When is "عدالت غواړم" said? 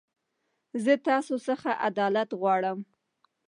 1.87-2.77